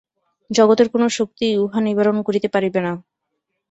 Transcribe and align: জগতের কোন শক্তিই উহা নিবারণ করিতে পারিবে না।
জগতের 0.49 0.87
কোন 0.89 1.03
শক্তিই 1.17 1.59
উহা 1.63 1.79
নিবারণ 1.81 2.17
করিতে 2.27 2.47
পারিবে 2.47 2.79
না। 2.85 2.93